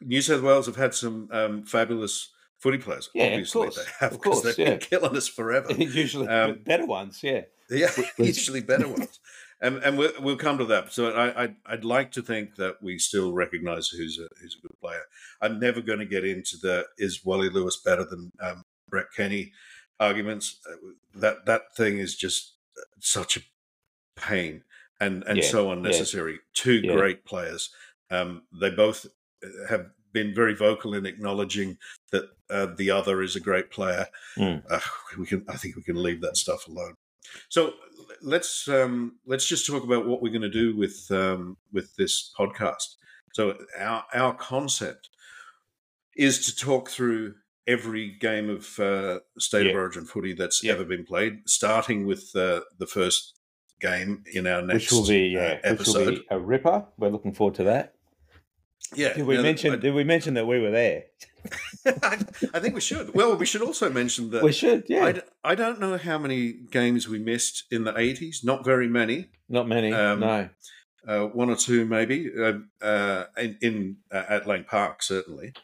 [0.00, 3.08] New South Wales have had some um, fabulous footy players.
[3.14, 3.76] Yeah, of Obviously, course.
[3.76, 4.70] they have Of because course, they've yeah.
[4.76, 5.72] been killing us forever.
[5.76, 7.20] usually Um, better ones.
[7.22, 9.20] Yeah, Yeah, usually better ones,
[9.60, 10.92] and and we'll, we'll come to that.
[10.92, 14.66] So I, I'd, I'd like to think that we still recognise who's a who's a
[14.66, 15.02] good player.
[15.40, 19.52] I'm never going to get into the is Wally Lewis better than um, Brett Kenny
[20.00, 20.58] arguments.
[20.68, 20.76] Uh,
[21.14, 22.54] That that thing is just
[23.00, 23.40] such a
[24.20, 24.64] pain
[25.00, 25.72] and and Yeah, so yeah.
[25.74, 26.40] unnecessary.
[26.54, 26.94] Two Yeah.
[26.94, 27.70] great players.
[28.10, 29.06] Um, they both
[29.68, 31.78] have been very vocal in acknowledging
[32.10, 34.06] that uh, the other is a great player.
[34.36, 34.62] Mm.
[34.70, 34.80] Uh,
[35.18, 35.44] we can.
[35.48, 36.94] I think we can leave that stuff alone.
[37.50, 37.74] So
[38.22, 42.32] let's um, let's just talk about what we're going to do with um, with this
[42.38, 42.96] podcast.
[43.34, 45.10] So our our concept
[46.16, 47.34] is to talk through
[47.66, 50.72] every game of uh, state of origin footy that's Yeah.
[50.72, 53.37] ever been played, starting with uh, the first
[53.80, 56.06] game in our next which will be uh, yeah, which episode.
[56.06, 56.86] will be a ripper.
[56.98, 57.94] We're looking forward to that.
[58.94, 59.72] yeah, Did we mention?
[59.74, 61.04] I, did we mention that we were there?
[62.02, 62.16] I
[62.60, 63.14] think we should.
[63.14, 64.84] Well, we should also mention that we should.
[64.88, 68.44] Yeah, I, d- I don't know how many games we missed in the 80s.
[68.44, 69.28] Not very many.
[69.48, 69.92] not many.
[69.92, 70.48] um, no.
[71.06, 75.54] Uh, one or two, maybe, uh, uh, in, in uh, at Lang Park, certainly.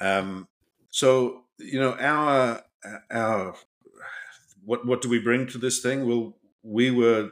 [0.00, 0.46] Um,
[0.90, 2.62] so, you know, our
[3.10, 3.56] our
[4.64, 6.06] what what do we bring to this thing?
[6.06, 7.30] Well, we were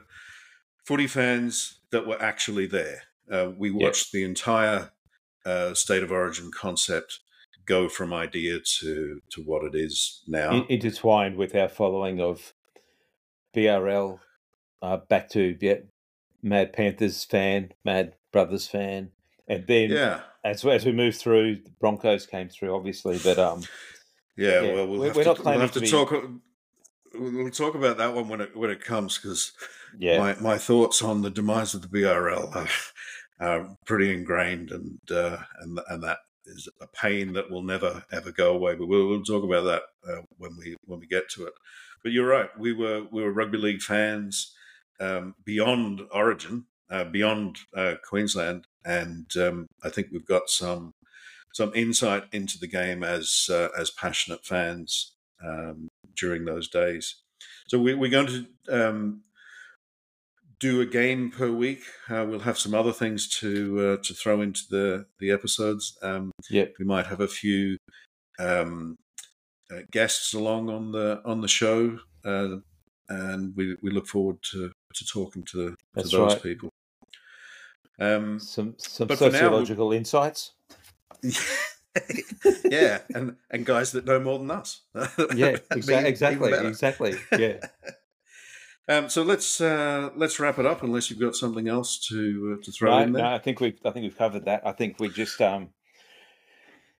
[0.84, 3.02] footy fans that were actually there.
[3.30, 4.90] Uh, we watched the entire
[5.46, 7.20] uh, state of origin concept
[7.66, 10.52] go from idea to to what it is now.
[10.52, 12.52] In- intertwined with our following of
[13.56, 14.18] BRL,
[14.82, 15.76] uh, back to yeah,
[16.42, 19.10] Mad Panthers fan, Mad Brothers fan,
[19.48, 20.20] and then yeah.
[20.44, 23.62] as as we move through, the Broncos came through, obviously, but um,
[24.36, 26.12] Yeah, Yeah, well, we'll we're- have we're to, we'll have to to be- talk.
[27.14, 29.52] We'll talk about that one when it when it comes because
[29.98, 32.68] yeah, my, my thoughts on the demise of the BRL are,
[33.40, 38.32] are pretty ingrained, and uh, and and that is a pain that will never ever
[38.32, 38.74] go away.
[38.74, 41.54] But we'll, we'll talk about that uh, when we when we get to it.
[42.02, 42.50] But you're right.
[42.58, 44.54] We were we were rugby league fans
[45.00, 50.92] um, beyond Origin, uh, beyond uh, Queensland, and um, I think we've got some
[51.52, 55.14] some insight into the game as uh, as passionate fans
[55.44, 57.16] um, during those days.
[57.68, 58.46] So we, we're going to
[58.88, 59.22] um,
[60.60, 61.82] do a game per week.
[62.08, 65.98] Uh, we'll have some other things to uh, to throw into the the episodes.
[66.02, 66.74] Um, Yep.
[66.78, 67.76] we might have a few
[68.38, 68.96] um,
[69.70, 72.56] uh, guests along on the on the show, uh,
[73.08, 76.42] and we we look forward to to talking to, to That's those right.
[76.42, 76.70] people.
[77.98, 80.52] Um, some some for now, sociological insights.
[82.64, 84.82] yeah, and and guys that know more than us.
[85.34, 87.14] Yeah, exa- exactly, exactly.
[87.38, 87.58] Yeah,
[88.88, 92.64] Um, so let's uh, let's wrap it up, unless you've got something else to uh,
[92.64, 93.22] to throw no, in there.
[93.22, 94.66] no, I think we've I think we've covered that.
[94.66, 95.70] I think we just um,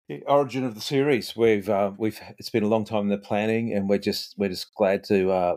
[0.09, 1.36] the origin of the series.
[1.36, 4.49] We've uh, we've it's been a long time in the planning, and we're just we're
[4.49, 5.57] just glad to uh,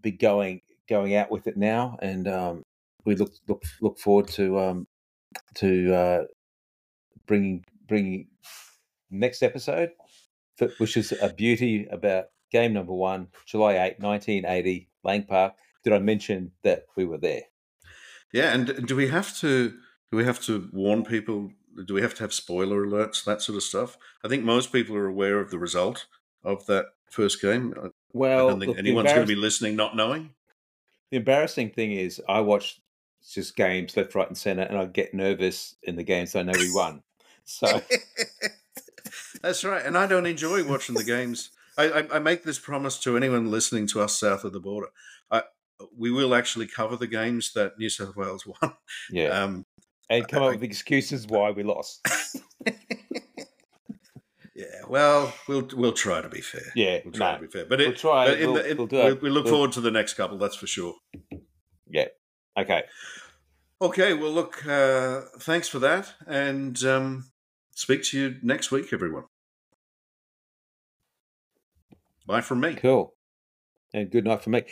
[0.00, 2.64] be going going out with it now, and um,
[3.04, 4.86] we look look look forward to um,
[5.54, 6.22] to uh,
[7.26, 8.26] bringing bringing
[9.10, 9.90] next episode,
[10.78, 15.52] which is a beauty about game number one, July 8, 1980, Lang Park.
[15.84, 17.42] Did I mention that we were there?
[18.32, 19.74] Yeah, and do we have to
[20.10, 21.50] do we have to warn people?
[21.86, 23.98] Do we have to have spoiler alerts, that sort of stuff?
[24.24, 26.06] I think most people are aware of the result
[26.42, 27.74] of that first game.
[28.14, 30.30] Well, I don't think look, anyone's going to be listening not knowing.
[31.10, 32.80] The embarrassing thing is, I watch
[33.30, 36.32] just games left, right, and center, and I get nervous in the games.
[36.32, 37.02] So I know we won.
[37.44, 37.82] So
[39.42, 41.50] that's right, and I don't enjoy watching the games.
[41.76, 44.88] I, I, I, make this promise to anyone listening to us south of the border.
[45.30, 45.42] I,
[45.96, 48.74] we will actually cover the games that New South Wales won.
[49.10, 49.28] Yeah.
[49.28, 49.66] Um,
[50.10, 52.06] and come up with excuses why we lost.
[54.54, 56.70] yeah, well, we'll we'll try to be fair.
[56.76, 57.64] Yeah, we'll try no, to be fair.
[57.64, 58.26] But it, we'll try.
[58.26, 60.36] But we'll, the, it, we'll we, look forward to the next couple.
[60.36, 60.94] That's for sure.
[61.88, 62.08] Yeah.
[62.58, 62.82] Okay.
[63.80, 64.12] Okay.
[64.12, 64.66] Well, look.
[64.66, 67.31] Uh, thanks for that, and um,
[67.74, 69.24] speak to you next week, everyone.
[72.26, 72.74] Bye from me.
[72.74, 73.14] Cool.
[73.92, 74.62] And good night for me.